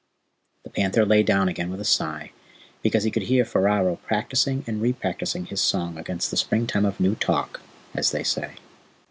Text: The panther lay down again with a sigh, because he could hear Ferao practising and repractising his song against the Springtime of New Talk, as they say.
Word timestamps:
The 0.63 0.71
panther 0.71 1.05
lay 1.05 1.21
down 1.21 1.47
again 1.47 1.69
with 1.69 1.79
a 1.79 1.85
sigh, 1.85 2.31
because 2.81 3.03
he 3.03 3.11
could 3.11 3.21
hear 3.29 3.45
Ferao 3.45 4.01
practising 4.01 4.63
and 4.65 4.81
repractising 4.81 5.49
his 5.49 5.61
song 5.61 5.99
against 5.99 6.31
the 6.31 6.37
Springtime 6.37 6.85
of 6.85 6.99
New 6.99 7.13
Talk, 7.13 7.61
as 7.93 8.09
they 8.09 8.23
say. 8.23 8.55